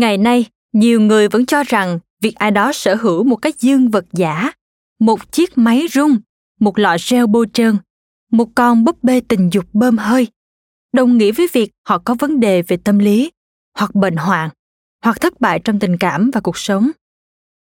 Ngày 0.00 0.18
nay, 0.18 0.46
nhiều 0.72 1.00
người 1.00 1.28
vẫn 1.28 1.46
cho 1.46 1.62
rằng 1.62 1.98
việc 2.22 2.34
ai 2.34 2.50
đó 2.50 2.72
sở 2.72 2.94
hữu 2.94 3.24
một 3.24 3.36
cái 3.36 3.52
dương 3.58 3.90
vật 3.90 4.04
giả, 4.12 4.52
một 5.00 5.32
chiếc 5.32 5.58
máy 5.58 5.86
rung, 5.92 6.18
một 6.60 6.78
lọ 6.78 6.96
gel 7.10 7.26
bôi 7.26 7.46
trơn, 7.52 7.76
một 8.32 8.48
con 8.54 8.84
búp 8.84 9.02
bê 9.02 9.20
tình 9.28 9.50
dục 9.52 9.64
bơm 9.72 9.98
hơi, 9.98 10.26
đồng 10.92 11.18
nghĩa 11.18 11.32
với 11.32 11.48
việc 11.52 11.70
họ 11.88 11.98
có 11.98 12.14
vấn 12.14 12.40
đề 12.40 12.62
về 12.62 12.76
tâm 12.76 12.98
lý, 12.98 13.30
hoặc 13.78 13.94
bệnh 13.94 14.16
hoạn, 14.16 14.50
hoặc 15.04 15.20
thất 15.20 15.40
bại 15.40 15.60
trong 15.64 15.78
tình 15.78 15.96
cảm 15.96 16.30
và 16.30 16.40
cuộc 16.40 16.58
sống. 16.58 16.90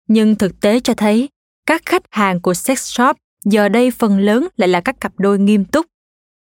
Nhưng 0.07 0.35
thực 0.35 0.59
tế 0.59 0.79
cho 0.79 0.93
thấy, 0.93 1.29
các 1.65 1.81
khách 1.85 2.03
hàng 2.11 2.41
của 2.41 2.53
sex 2.53 2.79
shop 2.79 3.17
giờ 3.45 3.69
đây 3.69 3.91
phần 3.91 4.19
lớn 4.19 4.47
lại 4.57 4.69
là 4.69 4.81
các 4.81 4.99
cặp 4.99 5.13
đôi 5.17 5.39
nghiêm 5.39 5.65
túc. 5.65 5.85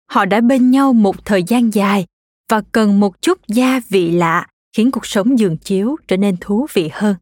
Họ 0.09 0.25
đã 0.25 0.41
bên 0.41 0.71
nhau 0.71 0.93
một 0.93 1.25
thời 1.25 1.43
gian 1.43 1.73
dài 1.73 2.05
và 2.49 2.61
cần 2.71 2.99
một 2.99 3.21
chút 3.21 3.39
gia 3.47 3.81
vị 3.89 4.11
lạ 4.11 4.47
khiến 4.77 4.91
cuộc 4.91 5.05
sống 5.05 5.39
giường 5.39 5.57
chiếu 5.57 5.95
trở 6.07 6.17
nên 6.17 6.37
thú 6.41 6.67
vị 6.73 6.89
hơn. 6.93 7.15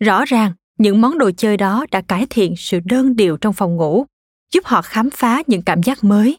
Rõ 0.00 0.24
ràng, 0.24 0.52
những 0.78 1.00
món 1.00 1.18
đồ 1.18 1.30
chơi 1.36 1.56
đó 1.56 1.86
đã 1.90 2.00
cải 2.00 2.26
thiện 2.30 2.54
sự 2.56 2.80
đơn 2.84 3.16
điệu 3.16 3.36
trong 3.36 3.52
phòng 3.52 3.76
ngủ, 3.76 4.06
giúp 4.54 4.64
họ 4.64 4.82
khám 4.82 5.10
phá 5.10 5.42
những 5.46 5.62
cảm 5.62 5.82
giác 5.82 6.04
mới, 6.04 6.38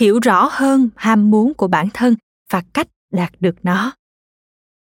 hiểu 0.00 0.18
rõ 0.22 0.48
hơn 0.52 0.88
ham 0.96 1.30
muốn 1.30 1.54
của 1.54 1.68
bản 1.68 1.88
thân 1.94 2.16
và 2.50 2.62
cách 2.72 2.88
đạt 3.12 3.32
được 3.40 3.54
nó. 3.62 3.92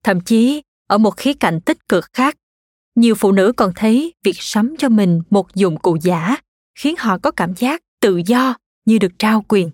Thậm 0.05 0.21
chí, 0.21 0.63
ở 0.89 0.99
một 0.99 1.17
khía 1.17 1.33
cạnh 1.35 1.61
tích 1.61 1.89
cực 1.89 2.05
khác, 2.13 2.37
nhiều 2.95 3.15
phụ 3.15 3.33
nữ 3.33 3.53
còn 3.57 3.73
thấy 3.77 4.15
việc 4.25 4.37
sắm 4.39 4.75
cho 4.79 4.89
mình 4.89 5.23
một 5.31 5.55
dụng 5.55 5.79
cụ 5.79 5.97
giả 6.03 6.37
khiến 6.79 6.95
họ 6.99 7.19
có 7.19 7.31
cảm 7.31 7.55
giác 7.55 7.83
tự 8.01 8.21
do 8.27 8.57
như 8.85 8.99
được 8.99 9.13
trao 9.19 9.45
quyền. 9.49 9.71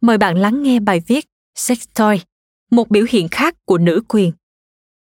Mời 0.00 0.18
bạn 0.18 0.36
lắng 0.38 0.62
nghe 0.62 0.80
bài 0.80 1.02
viết 1.06 1.26
sex 1.54 1.88
toy 1.94 2.18
một 2.74 2.90
biểu 2.90 3.04
hiện 3.08 3.28
khác 3.28 3.54
của 3.64 3.78
nữ 3.78 4.02
quyền 4.08 4.32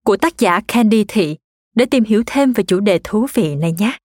của 0.04 0.16
tác 0.16 0.38
giả 0.38 0.60
Candy 0.68 1.04
Thị 1.08 1.36
để 1.74 1.86
tìm 1.86 2.04
hiểu 2.04 2.22
thêm 2.26 2.52
về 2.52 2.64
chủ 2.64 2.80
đề 2.80 3.00
thú 3.04 3.26
vị 3.34 3.56
này 3.56 3.74
nhé. 3.78 3.98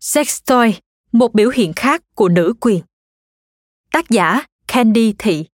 Sex 0.00 0.38
toy, 0.46 0.74
một 1.12 1.34
biểu 1.34 1.50
hiện 1.50 1.72
khác 1.76 2.02
của 2.14 2.28
nữ 2.28 2.54
quyền. 2.60 2.80
Tác 3.92 4.10
giả 4.10 4.42
Candy 4.68 5.14
Thị 5.18 5.46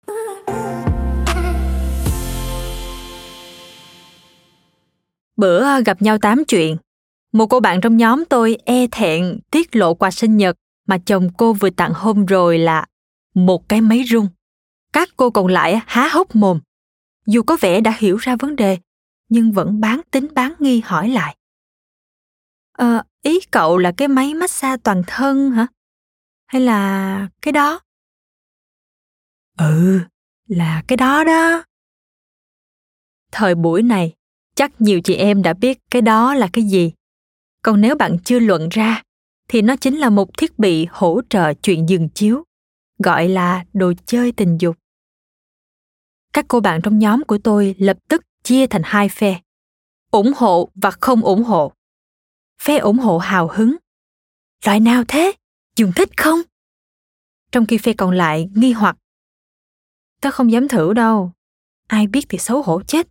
Bữa 5.37 5.83
gặp 5.83 6.03
nhau 6.03 6.19
tám 6.19 6.45
chuyện, 6.45 6.77
một 7.35 7.47
cô 7.47 7.61
bạn 7.61 7.81
trong 7.81 7.97
nhóm 7.97 8.25
tôi 8.25 8.59
e 8.65 8.87
thẹn 8.87 9.39
tiết 9.51 9.77
lộ 9.77 9.95
quà 9.95 10.11
sinh 10.11 10.37
nhật 10.37 10.57
mà 10.87 10.99
chồng 11.07 11.29
cô 11.39 11.53
vừa 11.53 11.71
tặng 11.71 11.93
hôm 11.95 12.27
rồi 12.27 12.59
là 12.59 12.87
một 13.35 13.69
cái 13.69 13.81
máy 13.81 14.05
rung. 14.09 14.29
Các 14.93 15.09
cô 15.17 15.31
còn 15.31 15.47
lại 15.47 15.81
há 15.87 16.09
hốc 16.09 16.37
mồm. 16.37 16.61
Dù 17.27 17.43
có 17.43 17.57
vẻ 17.61 17.81
đã 17.81 17.95
hiểu 17.99 18.17
ra 18.17 18.37
vấn 18.37 18.57
đề, 18.57 18.79
nhưng 19.29 19.53
vẫn 19.53 19.81
bán 19.81 20.01
tính 20.11 20.27
bán 20.35 20.55
nghi 20.59 20.81
hỏi 20.85 21.09
lại. 21.09 21.37
Ờ, 22.73 23.03
ý 23.23 23.41
cậu 23.51 23.79
là 23.79 23.93
cái 23.97 24.09
máy 24.09 24.35
massage 24.35 24.81
toàn 24.85 25.03
thân 25.07 25.51
hả? 25.51 25.67
Hay 26.47 26.63
là 26.63 27.29
cái 27.43 27.53
đó? 27.53 27.81
Ừ, 29.59 30.01
là 30.49 30.83
cái 30.89 30.97
đó 30.97 31.25
đó. 31.25 31.65
Thời 33.33 33.55
buổi 33.55 33.83
này, 33.83 34.15
chắc 34.55 34.81
nhiều 34.81 35.01
chị 35.01 35.15
em 35.15 35.43
đã 35.43 35.53
biết 35.53 35.79
cái 35.91 36.03
đó 36.03 36.35
là 36.35 36.49
cái 36.53 36.65
gì 36.65 36.93
còn 37.65 37.81
nếu 37.81 37.95
bạn 37.97 38.17
chưa 38.25 38.39
luận 38.39 38.69
ra, 38.69 39.03
thì 39.49 39.63
nó 39.63 39.77
chính 39.77 39.99
là 39.99 40.11
một 40.11 40.39
thiết 40.39 40.59
bị 40.59 40.87
hỗ 40.91 41.21
trợ 41.31 41.55
chuyện 41.55 41.89
dừng 41.89 42.09
chiếu, 42.09 42.45
gọi 42.99 43.29
là 43.29 43.65
đồ 43.73 43.93
chơi 44.07 44.33
tình 44.33 44.59
dục. 44.61 44.77
Các 46.33 46.45
cô 46.49 46.61
bạn 46.61 46.81
trong 46.83 46.99
nhóm 46.99 47.25
của 47.25 47.39
tôi 47.39 47.75
lập 47.79 47.97
tức 48.09 48.23
chia 48.43 48.67
thành 48.67 48.83
hai 48.85 49.09
phe, 49.09 49.41
ủng 50.11 50.33
hộ 50.37 50.69
và 50.75 50.91
không 50.91 51.23
ủng 51.23 51.45
hộ. 51.45 51.73
Phe 52.63 52.79
ủng 52.79 52.99
hộ 52.99 53.19
hào 53.19 53.49
hứng. 53.53 53.77
Loại 54.65 54.81
nào 54.81 55.05
thế? 55.09 55.33
Dùng 55.77 55.93
thích 55.97 56.09
không? 56.17 56.41
Trong 57.53 57.67
khi 57.67 57.79
phe 57.79 57.93
còn 57.93 58.11
lại 58.11 58.49
nghi 58.55 58.73
hoặc. 58.73 58.97
Tớ 60.21 60.31
không 60.31 60.53
dám 60.53 60.69
thử 60.69 60.93
đâu. 60.93 61.33
Ai 61.87 62.07
biết 62.07 62.27
thì 62.29 62.39
xấu 62.39 62.63
hổ 62.63 62.83
chết. 62.83 63.09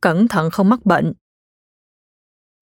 Cẩn 0.00 0.28
thận 0.28 0.50
không 0.50 0.68
mắc 0.68 0.86
bệnh 0.86 1.12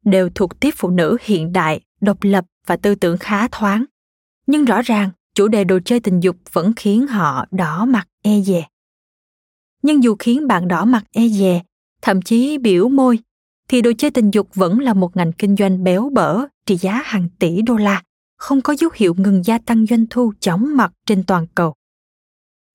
đều 0.05 0.29
thuộc 0.35 0.61
tiếp 0.61 0.71
phụ 0.77 0.91
nữ 0.91 1.17
hiện 1.23 1.53
đại, 1.53 1.81
độc 2.01 2.19
lập 2.21 2.45
và 2.67 2.77
tư 2.77 2.95
tưởng 2.95 3.19
khá 3.19 3.49
thoáng. 3.49 3.85
Nhưng 4.47 4.65
rõ 4.65 4.83
ràng, 4.83 5.11
chủ 5.35 5.49
đề 5.49 5.65
đồ 5.65 5.79
chơi 5.85 6.01
tình 6.01 6.21
dục 6.21 6.37
vẫn 6.53 6.73
khiến 6.77 7.07
họ 7.07 7.45
đỏ 7.51 7.85
mặt 7.85 8.09
e 8.23 8.41
dè. 8.41 8.67
Nhưng 9.83 10.03
dù 10.03 10.17
khiến 10.19 10.47
bạn 10.47 10.69
đỏ 10.69 10.85
mặt 10.85 11.05
e 11.13 11.29
dè, 11.29 11.63
thậm 12.03 12.23
chí 12.23 12.59
biểu 12.59 12.89
môi, 12.89 13.19
thì 13.69 13.83
đồ 13.83 13.91
chơi 13.99 14.11
tình 14.11 14.31
dục 14.31 14.49
vẫn 14.55 14.81
là 14.81 14.95
một 14.95 15.17
ngành 15.17 15.33
kinh 15.33 15.57
doanh 15.57 15.85
béo 15.85 16.11
bở, 16.13 16.47
trị 16.67 16.77
giá 16.77 17.03
hàng 17.05 17.29
tỷ 17.39 17.63
đô 17.63 17.77
la, 17.77 18.03
không 18.37 18.61
có 18.61 18.75
dấu 18.79 18.91
hiệu 18.95 19.15
ngừng 19.19 19.43
gia 19.45 19.59
tăng 19.59 19.87
doanh 19.87 20.07
thu 20.11 20.33
chóng 20.41 20.77
mặt 20.77 20.93
trên 21.07 21.25
toàn 21.25 21.47
cầu. 21.55 21.75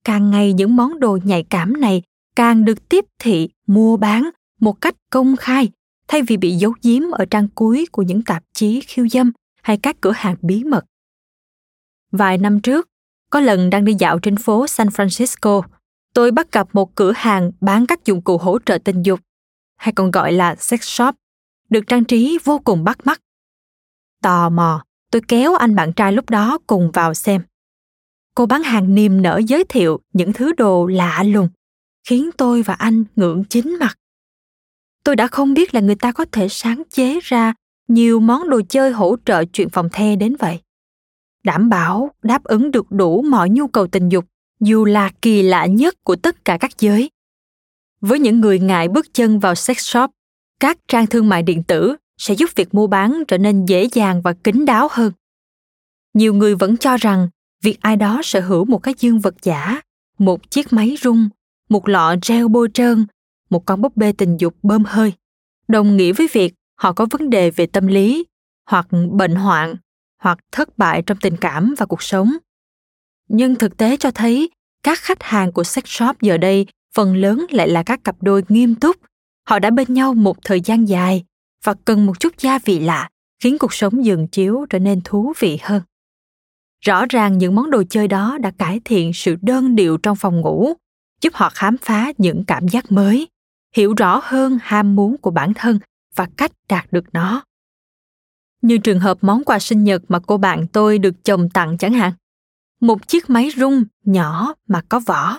Càng 0.04 0.30
ngày 0.30 0.52
những 0.52 0.76
món 0.76 1.00
đồ 1.00 1.18
nhạy 1.24 1.42
cảm 1.42 1.80
này 1.80 2.02
càng 2.36 2.64
được 2.64 2.88
tiếp 2.88 3.04
thị, 3.18 3.48
mua 3.66 3.96
bán 3.96 4.30
một 4.60 4.80
cách 4.80 4.94
công 5.10 5.36
khai 5.36 5.70
thay 6.08 6.22
vì 6.22 6.36
bị 6.36 6.50
giấu 6.50 6.74
giếm 6.82 7.02
ở 7.12 7.24
trang 7.24 7.48
cuối 7.54 7.86
của 7.92 8.02
những 8.02 8.22
tạp 8.22 8.42
chí 8.52 8.80
khiêu 8.80 9.08
dâm 9.08 9.32
hay 9.62 9.78
các 9.82 9.96
cửa 10.00 10.12
hàng 10.14 10.36
bí 10.42 10.64
mật. 10.64 10.84
Vài 12.12 12.38
năm 12.38 12.60
trước, 12.60 12.88
có 13.30 13.40
lần 13.40 13.70
đang 13.70 13.84
đi 13.84 13.94
dạo 13.94 14.18
trên 14.18 14.36
phố 14.36 14.66
San 14.66 14.88
Francisco, 14.88 15.62
tôi 16.14 16.30
bắt 16.30 16.52
gặp 16.52 16.68
một 16.72 16.94
cửa 16.94 17.12
hàng 17.16 17.50
bán 17.60 17.86
các 17.86 18.04
dụng 18.04 18.22
cụ 18.22 18.38
hỗ 18.38 18.58
trợ 18.66 18.78
tình 18.84 19.02
dục, 19.02 19.20
hay 19.76 19.92
còn 19.92 20.10
gọi 20.10 20.32
là 20.32 20.56
sex 20.56 20.80
shop, 20.80 21.14
được 21.70 21.80
trang 21.86 22.04
trí 22.04 22.38
vô 22.44 22.58
cùng 22.58 22.84
bắt 22.84 22.98
mắt. 23.04 23.20
Tò 24.22 24.50
mò, 24.50 24.84
tôi 25.10 25.22
kéo 25.28 25.54
anh 25.54 25.74
bạn 25.74 25.92
trai 25.92 26.12
lúc 26.12 26.30
đó 26.30 26.58
cùng 26.66 26.90
vào 26.90 27.14
xem. 27.14 27.42
Cô 28.34 28.46
bán 28.46 28.62
hàng 28.62 28.94
niềm 28.94 29.22
nở 29.22 29.40
giới 29.46 29.64
thiệu 29.64 30.00
những 30.12 30.32
thứ 30.32 30.52
đồ 30.52 30.86
lạ 30.86 31.22
lùng, 31.22 31.48
khiến 32.08 32.30
tôi 32.36 32.62
và 32.62 32.74
anh 32.74 33.04
ngưỡng 33.16 33.44
chính 33.44 33.76
mặt 33.80 33.96
tôi 35.04 35.16
đã 35.16 35.26
không 35.26 35.54
biết 35.54 35.74
là 35.74 35.80
người 35.80 35.94
ta 35.94 36.12
có 36.12 36.24
thể 36.32 36.48
sáng 36.48 36.82
chế 36.90 37.20
ra 37.22 37.54
nhiều 37.88 38.20
món 38.20 38.50
đồ 38.50 38.60
chơi 38.68 38.90
hỗ 38.90 39.16
trợ 39.24 39.44
chuyện 39.44 39.68
phòng 39.70 39.88
the 39.92 40.16
đến 40.16 40.36
vậy. 40.38 40.60
Đảm 41.44 41.68
bảo 41.68 42.10
đáp 42.22 42.44
ứng 42.44 42.70
được 42.70 42.86
đủ 42.90 43.22
mọi 43.22 43.50
nhu 43.50 43.68
cầu 43.68 43.86
tình 43.86 44.08
dục, 44.08 44.24
dù 44.60 44.84
là 44.84 45.10
kỳ 45.22 45.42
lạ 45.42 45.66
nhất 45.66 46.04
của 46.04 46.16
tất 46.16 46.44
cả 46.44 46.58
các 46.60 46.70
giới. 46.78 47.10
Với 48.00 48.18
những 48.18 48.40
người 48.40 48.58
ngại 48.58 48.88
bước 48.88 49.14
chân 49.14 49.38
vào 49.38 49.54
sex 49.54 49.78
shop, 49.78 50.10
các 50.60 50.78
trang 50.88 51.06
thương 51.06 51.28
mại 51.28 51.42
điện 51.42 51.62
tử 51.62 51.96
sẽ 52.18 52.34
giúp 52.34 52.50
việc 52.54 52.74
mua 52.74 52.86
bán 52.86 53.22
trở 53.28 53.38
nên 53.38 53.64
dễ 53.64 53.88
dàng 53.92 54.22
và 54.22 54.32
kín 54.32 54.64
đáo 54.64 54.88
hơn. 54.90 55.12
Nhiều 56.14 56.34
người 56.34 56.54
vẫn 56.54 56.76
cho 56.76 56.96
rằng 56.96 57.28
việc 57.62 57.78
ai 57.80 57.96
đó 57.96 58.20
sở 58.24 58.40
hữu 58.40 58.64
một 58.64 58.78
cái 58.78 58.94
dương 58.98 59.20
vật 59.20 59.34
giả, 59.42 59.80
một 60.18 60.50
chiếc 60.50 60.72
máy 60.72 60.96
rung, 61.02 61.28
một 61.68 61.88
lọ 61.88 62.14
gel 62.28 62.48
bôi 62.48 62.68
trơn 62.74 63.06
một 63.54 63.66
con 63.66 63.80
búp 63.80 63.96
bê 63.96 64.12
tình 64.12 64.36
dục 64.36 64.54
bơm 64.62 64.84
hơi. 64.84 65.12
Đồng 65.68 65.96
nghĩa 65.96 66.12
với 66.12 66.28
việc 66.32 66.54
họ 66.76 66.92
có 66.92 67.06
vấn 67.10 67.30
đề 67.30 67.50
về 67.50 67.66
tâm 67.66 67.86
lý, 67.86 68.24
hoặc 68.70 68.86
bệnh 69.12 69.34
hoạn, 69.34 69.74
hoặc 70.22 70.38
thất 70.52 70.78
bại 70.78 71.02
trong 71.06 71.18
tình 71.20 71.36
cảm 71.36 71.74
và 71.78 71.86
cuộc 71.86 72.02
sống. 72.02 72.36
Nhưng 73.28 73.54
thực 73.54 73.76
tế 73.76 73.96
cho 73.96 74.10
thấy, 74.10 74.50
các 74.82 74.98
khách 74.98 75.22
hàng 75.22 75.52
của 75.52 75.64
sex 75.64 75.84
shop 75.86 76.20
giờ 76.20 76.38
đây 76.38 76.66
phần 76.94 77.16
lớn 77.16 77.46
lại 77.50 77.68
là 77.68 77.82
các 77.82 78.04
cặp 78.04 78.16
đôi 78.22 78.42
nghiêm 78.48 78.74
túc. 78.74 78.96
Họ 79.48 79.58
đã 79.58 79.70
bên 79.70 79.94
nhau 79.94 80.14
một 80.14 80.36
thời 80.44 80.60
gian 80.60 80.88
dài 80.88 81.24
và 81.64 81.74
cần 81.84 82.06
một 82.06 82.20
chút 82.20 82.38
gia 82.38 82.58
vị 82.58 82.78
lạ, 82.78 83.08
khiến 83.42 83.58
cuộc 83.58 83.74
sống 83.74 84.04
giường 84.04 84.28
chiếu 84.28 84.66
trở 84.70 84.78
nên 84.78 85.00
thú 85.04 85.32
vị 85.38 85.58
hơn. 85.62 85.82
Rõ 86.84 87.06
ràng 87.06 87.38
những 87.38 87.54
món 87.54 87.70
đồ 87.70 87.82
chơi 87.90 88.08
đó 88.08 88.38
đã 88.40 88.50
cải 88.50 88.80
thiện 88.84 89.12
sự 89.12 89.36
đơn 89.42 89.76
điệu 89.76 89.96
trong 89.96 90.16
phòng 90.16 90.40
ngủ, 90.40 90.74
giúp 91.20 91.34
họ 91.34 91.50
khám 91.54 91.76
phá 91.76 92.12
những 92.18 92.44
cảm 92.46 92.68
giác 92.68 92.92
mới 92.92 93.28
hiểu 93.74 93.94
rõ 93.96 94.20
hơn 94.24 94.58
ham 94.62 94.96
muốn 94.96 95.16
của 95.18 95.30
bản 95.30 95.52
thân 95.54 95.78
và 96.14 96.28
cách 96.36 96.52
đạt 96.68 96.92
được 96.92 97.04
nó. 97.12 97.44
Như 98.62 98.78
trường 98.78 99.00
hợp 99.00 99.18
món 99.20 99.44
quà 99.44 99.58
sinh 99.58 99.84
nhật 99.84 100.02
mà 100.08 100.18
cô 100.26 100.36
bạn 100.36 100.66
tôi 100.72 100.98
được 100.98 101.24
chồng 101.24 101.48
tặng 101.48 101.78
chẳng 101.78 101.92
hạn. 101.92 102.12
Một 102.80 103.08
chiếc 103.08 103.30
máy 103.30 103.50
rung 103.56 103.84
nhỏ 104.04 104.54
mà 104.68 104.82
có 104.88 105.00
vỏ, 105.00 105.38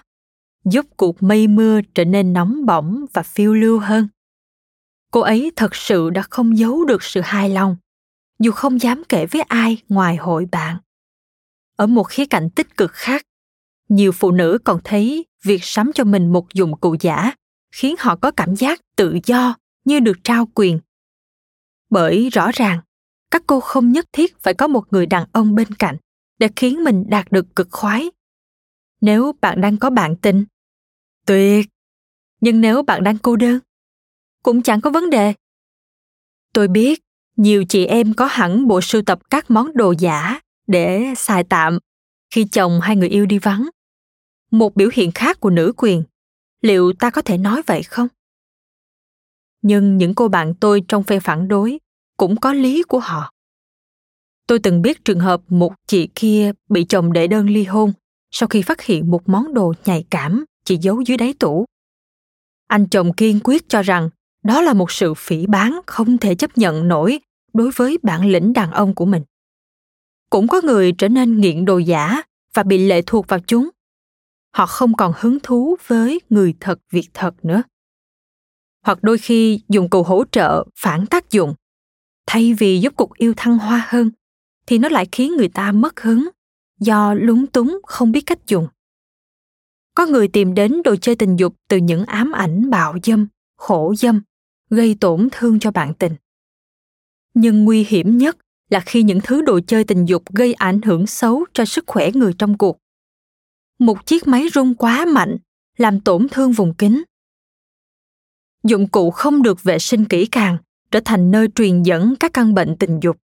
giúp 0.66 0.86
cuộc 0.98 1.24
mây 1.24 1.48
mưa 1.48 1.82
trở 1.94 2.06
nên 2.06 2.34
nóng 2.34 2.66
bỏng 2.66 3.06
và 3.14 3.24
phiêu 3.24 3.54
lưu 3.54 3.80
hơn. 3.80 4.08
Cô 5.12 5.22
ấy 5.22 5.52
thật 5.56 5.76
sự 5.76 6.10
đã 6.10 6.22
không 6.22 6.58
giấu 6.58 6.86
được 6.86 7.04
sự 7.04 7.22
hài 7.22 7.50
lòng, 7.50 7.76
dù 8.40 8.52
không 8.52 8.82
dám 8.82 9.04
kể 9.10 9.26
với 9.26 9.42
ai 9.42 9.78
ngoài 9.90 10.16
hội 10.16 10.48
bạn. 10.52 10.78
Ở 11.76 11.88
một 11.88 12.04
khía 12.04 12.26
cạnh 12.26 12.50
tích 12.50 12.78
cực 12.78 12.92
khác, 12.92 13.24
nhiều 13.90 14.12
phụ 14.12 14.32
nữ 14.32 14.58
còn 14.64 14.80
thấy 14.84 15.26
việc 15.44 15.64
sắm 15.64 15.92
cho 15.96 16.04
mình 16.04 16.34
một 16.34 16.54
dụng 16.54 16.78
cụ 16.78 16.96
giả 17.00 17.32
khiến 17.76 17.96
họ 18.00 18.16
có 18.16 18.32
cảm 18.32 18.56
giác 18.56 18.82
tự 18.96 19.20
do 19.26 19.56
như 19.86 20.00
được 20.00 20.18
trao 20.24 20.50
quyền. 20.56 20.80
Bởi 21.90 22.30
rõ 22.30 22.52
ràng, 22.54 22.80
các 23.32 23.44
cô 23.48 23.60
không 23.60 23.92
nhất 23.92 24.06
thiết 24.12 24.40
phải 24.40 24.54
có 24.54 24.68
một 24.68 24.84
người 24.92 25.06
đàn 25.06 25.28
ông 25.32 25.56
bên 25.56 25.68
cạnh 25.74 25.98
để 26.40 26.50
khiến 26.56 26.84
mình 26.84 27.04
đạt 27.08 27.32
được 27.32 27.56
cực 27.56 27.68
khoái. 27.72 28.12
Nếu 29.02 29.34
bạn 29.42 29.62
đang 29.62 29.78
có 29.78 29.90
bạn 29.90 30.16
tình, 30.16 30.46
tuyệt. 31.26 31.66
Nhưng 32.42 32.62
nếu 32.62 32.84
bạn 32.84 33.04
đang 33.04 33.18
cô 33.18 33.36
đơn, 33.36 33.60
cũng 34.44 34.62
chẳng 34.62 34.82
có 34.82 34.90
vấn 34.90 35.10
đề. 35.10 35.34
Tôi 36.54 36.68
biết 36.68 37.02
nhiều 37.36 37.66
chị 37.70 37.86
em 37.86 38.14
có 38.14 38.26
hẳn 38.26 38.68
bộ 38.68 38.82
sưu 38.82 39.02
tập 39.02 39.20
các 39.30 39.52
món 39.52 39.78
đồ 39.78 39.94
giả 40.00 40.40
để 40.68 41.14
xài 41.18 41.44
tạm 41.44 41.80
khi 42.32 42.46
chồng 42.52 42.80
hay 42.82 42.96
người 42.96 43.10
yêu 43.10 43.26
đi 43.26 43.40
vắng. 43.40 43.70
Một 44.52 44.76
biểu 44.76 44.90
hiện 44.94 45.12
khác 45.12 45.40
của 45.40 45.50
nữ 45.50 45.74
quyền 45.78 46.04
liệu 46.66 46.94
ta 47.00 47.10
có 47.10 47.22
thể 47.22 47.38
nói 47.38 47.62
vậy 47.66 47.84
không? 47.84 48.08
Nhưng 49.62 49.98
những 49.98 50.16
cô 50.16 50.28
bạn 50.28 50.54
tôi 50.60 50.84
trong 50.88 51.04
phe 51.04 51.20
phản 51.20 51.48
đối 51.48 51.80
cũng 52.18 52.40
có 52.40 52.54
lý 52.54 52.84
của 52.84 53.00
họ. 53.00 53.32
Tôi 54.48 54.60
từng 54.60 54.82
biết 54.82 55.06
trường 55.06 55.20
hợp 55.20 55.42
một 55.48 55.74
chị 55.88 56.10
kia 56.16 56.52
bị 56.70 56.86
chồng 56.90 57.14
đệ 57.14 57.28
đơn 57.28 57.50
ly 57.50 57.64
hôn. 57.64 57.94
Sau 58.32 58.48
khi 58.48 58.62
phát 58.62 58.82
hiện 58.82 59.12
một 59.12 59.30
món 59.30 59.54
đồ 59.54 59.74
nhạy 59.86 60.06
cảm, 60.10 60.46
chị 60.64 60.78
giấu 60.78 61.02
dưới 61.02 61.18
đáy 61.18 61.34
tủ. 61.40 61.66
Anh 62.68 62.88
chồng 62.88 63.14
kiên 63.14 63.40
quyết 63.44 63.70
cho 63.70 63.82
rằng 63.82 64.10
đó 64.44 64.62
là 64.62 64.74
một 64.74 64.92
sự 64.92 65.14
phỉ 65.14 65.48
báng 65.48 65.80
không 65.86 66.18
thể 66.18 66.36
chấp 66.36 66.58
nhận 66.58 66.88
nổi 66.88 67.20
đối 67.54 67.72
với 67.76 67.98
bản 68.04 68.26
lĩnh 68.26 68.54
đàn 68.54 68.72
ông 68.72 68.96
của 68.96 69.06
mình. 69.06 69.24
Cũng 70.30 70.48
có 70.48 70.62
người 70.64 70.92
trở 70.92 71.10
nên 71.10 71.42
nghiện 71.42 71.66
đồ 71.66 71.78
giả 71.78 72.22
và 72.54 72.64
bị 72.64 72.78
lệ 72.78 73.02
thuộc 73.02 73.28
vào 73.28 73.40
chúng 73.48 73.70
họ 74.56 74.66
không 74.66 74.94
còn 74.94 75.14
hứng 75.18 75.40
thú 75.44 75.76
với 75.88 76.20
người 76.30 76.54
thật, 76.60 76.80
việc 76.92 77.10
thật 77.14 77.46
nữa. 77.46 77.64
Hoặc 78.86 79.04
đôi 79.04 79.18
khi 79.18 79.60
dùng 79.70 79.90
cụ 79.90 80.04
hỗ 80.04 80.24
trợ, 80.32 80.64
phản 80.76 81.06
tác 81.06 81.32
dụng. 81.32 81.54
Thay 82.28 82.54
vì 82.54 82.80
giúp 82.80 82.94
cuộc 82.96 83.18
yêu 83.18 83.34
thăng 83.38 83.58
hoa 83.58 83.86
hơn, 83.88 84.12
thì 84.68 84.78
nó 84.78 84.90
lại 84.90 85.08
khiến 85.12 85.36
người 85.38 85.50
ta 85.50 85.72
mất 85.72 86.02
hứng, 86.02 86.30
do 86.80 87.14
lúng 87.14 87.48
túng 87.48 87.80
không 87.84 88.12
biết 88.12 88.22
cách 88.22 88.48
dùng. 88.48 88.68
Có 89.96 90.06
người 90.06 90.28
tìm 90.28 90.54
đến 90.54 90.82
đồ 90.84 90.96
chơi 90.96 91.16
tình 91.16 91.36
dục 91.36 91.56
từ 91.68 91.78
những 91.78 92.06
ám 92.06 92.32
ảnh 92.32 92.70
bạo 92.70 92.96
dâm, 93.04 93.28
khổ 93.58 93.94
dâm, 93.98 94.22
gây 94.70 94.98
tổn 95.00 95.28
thương 95.32 95.60
cho 95.60 95.72
bạn 95.72 95.94
tình. 95.94 96.16
Nhưng 97.34 97.64
nguy 97.64 97.86
hiểm 97.88 98.18
nhất 98.18 98.38
là 98.70 98.80
khi 98.80 99.04
những 99.04 99.20
thứ 99.24 99.42
đồ 99.42 99.60
chơi 99.68 99.84
tình 99.84 100.06
dục 100.06 100.24
gây 100.34 100.54
ảnh 100.54 100.82
hưởng 100.82 101.08
xấu 101.08 101.46
cho 101.54 101.66
sức 101.66 101.84
khỏe 101.88 102.12
người 102.14 102.34
trong 102.34 102.58
cuộc 102.58 102.78
một 103.80 104.06
chiếc 104.06 104.28
máy 104.28 104.48
rung 104.54 104.76
quá 104.76 105.06
mạnh, 105.06 105.38
làm 105.78 106.00
tổn 106.00 106.28
thương 106.32 106.52
vùng 106.52 106.74
kính. 106.74 107.04
Dụng 108.64 108.88
cụ 108.88 109.12
không 109.12 109.42
được 109.42 109.64
vệ 109.64 109.80
sinh 109.80 110.06
kỹ 110.06 110.26
càng, 110.26 110.58
trở 110.92 111.00
thành 111.06 111.32
nơi 111.32 111.48
truyền 111.56 111.84
dẫn 111.84 112.16
các 112.20 112.34
căn 112.34 112.54
bệnh 112.54 112.76
tình 112.78 113.00
dục. 113.00 113.18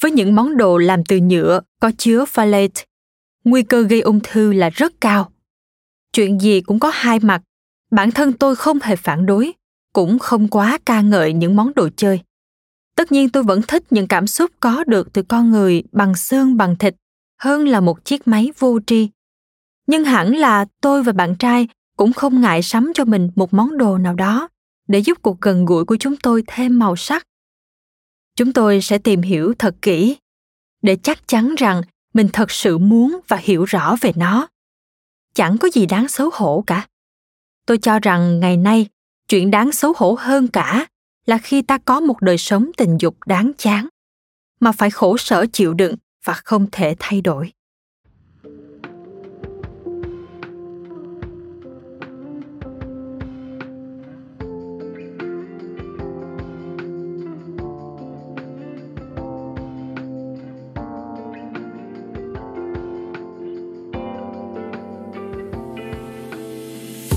Với 0.00 0.10
những 0.10 0.34
món 0.34 0.56
đồ 0.56 0.78
làm 0.78 1.04
từ 1.04 1.20
nhựa, 1.20 1.60
có 1.80 1.92
chứa 1.98 2.24
phthalate, 2.24 2.84
nguy 3.44 3.62
cơ 3.62 3.82
gây 3.82 4.00
ung 4.00 4.20
thư 4.22 4.52
là 4.52 4.70
rất 4.70 4.92
cao. 5.00 5.32
Chuyện 6.12 6.40
gì 6.40 6.60
cũng 6.60 6.78
có 6.78 6.90
hai 6.94 7.18
mặt, 7.20 7.42
bản 7.90 8.10
thân 8.10 8.32
tôi 8.32 8.56
không 8.56 8.78
hề 8.82 8.96
phản 8.96 9.26
đối, 9.26 9.52
cũng 9.92 10.18
không 10.18 10.48
quá 10.48 10.78
ca 10.84 11.00
ngợi 11.00 11.32
những 11.32 11.56
món 11.56 11.72
đồ 11.74 11.88
chơi. 11.96 12.20
Tất 12.96 13.12
nhiên 13.12 13.28
tôi 13.28 13.42
vẫn 13.42 13.60
thích 13.68 13.84
những 13.90 14.08
cảm 14.08 14.26
xúc 14.26 14.50
có 14.60 14.84
được 14.84 15.12
từ 15.12 15.22
con 15.22 15.50
người 15.50 15.82
bằng 15.92 16.14
xương, 16.14 16.56
bằng 16.56 16.76
thịt, 16.76 16.94
hơn 17.40 17.68
là 17.68 17.80
một 17.80 18.04
chiếc 18.04 18.28
máy 18.28 18.50
vô 18.58 18.78
tri 18.86 19.08
nhưng 19.86 20.04
hẳn 20.04 20.36
là 20.36 20.64
tôi 20.80 21.02
và 21.02 21.12
bạn 21.12 21.34
trai 21.38 21.68
cũng 21.96 22.12
không 22.12 22.40
ngại 22.40 22.62
sắm 22.62 22.92
cho 22.94 23.04
mình 23.04 23.30
một 23.34 23.54
món 23.54 23.78
đồ 23.78 23.98
nào 23.98 24.14
đó 24.14 24.48
để 24.88 24.98
giúp 24.98 25.18
cuộc 25.22 25.40
gần 25.40 25.64
gũi 25.64 25.84
của 25.84 25.96
chúng 25.96 26.16
tôi 26.16 26.44
thêm 26.46 26.78
màu 26.78 26.96
sắc. 26.96 27.26
Chúng 28.36 28.52
tôi 28.52 28.80
sẽ 28.80 28.98
tìm 28.98 29.22
hiểu 29.22 29.54
thật 29.58 29.76
kỹ 29.82 30.16
để 30.82 30.96
chắc 31.02 31.28
chắn 31.28 31.54
rằng 31.58 31.82
mình 32.14 32.28
thật 32.32 32.50
sự 32.50 32.78
muốn 32.78 33.20
và 33.28 33.36
hiểu 33.36 33.64
rõ 33.64 33.96
về 34.00 34.12
nó. 34.16 34.48
Chẳng 35.34 35.58
có 35.58 35.68
gì 35.72 35.86
đáng 35.86 36.08
xấu 36.08 36.30
hổ 36.32 36.64
cả. 36.66 36.86
Tôi 37.66 37.78
cho 37.78 37.98
rằng 37.98 38.40
ngày 38.40 38.56
nay 38.56 38.88
chuyện 39.28 39.50
đáng 39.50 39.72
xấu 39.72 39.92
hổ 39.96 40.16
hơn 40.18 40.48
cả 40.48 40.86
là 41.26 41.38
khi 41.38 41.62
ta 41.62 41.78
có 41.78 42.00
một 42.00 42.22
đời 42.22 42.38
sống 42.38 42.70
tình 42.76 42.96
dục 43.00 43.16
đáng 43.26 43.52
chán, 43.58 43.88
mà 44.60 44.72
phải 44.72 44.90
khổ 44.90 45.16
sở 45.16 45.46
chịu 45.52 45.74
đựng 45.74 45.94
và 46.24 46.32
không 46.32 46.66
thể 46.72 46.96
thay 46.98 47.20
đổi. 47.20 47.52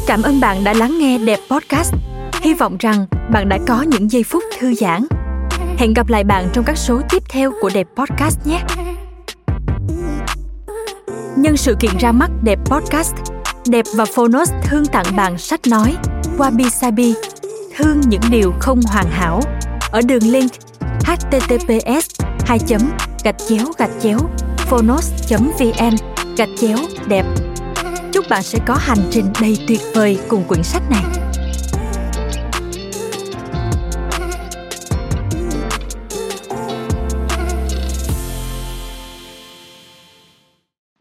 Cảm 0.08 0.22
ơn 0.22 0.40
bạn 0.40 0.64
đã 0.64 0.74
lắng 0.74 0.98
nghe 1.00 1.18
Đẹp 1.18 1.40
Podcast. 1.50 1.94
Hy 2.42 2.54
vọng 2.54 2.78
rằng 2.80 3.06
bạn 3.32 3.50
đã 3.50 3.58
có 3.68 3.82
những 3.82 4.12
giây 4.12 4.24
phút 4.24 4.44
thư 4.60 4.74
giãn. 4.74 5.08
Hẹn 5.78 5.94
gặp 5.94 6.10
lại 6.10 6.24
bạn 6.24 6.50
trong 6.54 6.66
các 6.66 6.78
số 6.78 7.02
tiếp 7.10 7.24
theo 7.30 7.52
của 7.62 7.70
Đẹp 7.74 7.88
Podcast 7.96 8.40
nhé. 8.46 8.60
Nhân 11.38 11.58
sự 11.58 11.76
kiện 11.80 11.92
ra 12.00 12.12
mắt 12.12 12.30
Đẹp 12.44 12.60
Podcast, 12.66 13.16
Đẹp 13.70 13.86
và 13.96 14.06
Phonos 14.06 14.52
thương 14.64 14.86
tặng 14.86 15.06
bạn 15.16 15.38
sách 15.38 15.60
nói 15.68 15.96
Wabi 16.38 16.70
Sabi, 16.70 17.14
thương 17.78 18.02
những 18.08 18.22
điều 18.32 18.54
không 18.60 18.82
hoàn 18.88 19.10
hảo 19.12 19.42
ở 19.92 20.02
đường 20.02 20.24
link 20.24 20.52
https 21.06 22.22
2 22.46 22.60
gạch 23.24 23.36
chéo 23.50 23.66
gạch 23.78 23.92
chéo 24.02 24.20
phonos 24.58 25.12
vn 25.60 25.96
gạch 26.38 26.50
chéo 26.60 26.78
đẹp 27.08 27.26
bạn 28.29 28.43
sẽ 28.43 28.60
có 28.65 28.75
hành 28.79 29.07
trình 29.12 29.25
đầy 29.41 29.57
tuyệt 29.67 29.81
vời 29.93 30.19
cùng 30.27 30.43
quyển 30.43 30.63
sách 30.63 30.84
này. 30.89 31.26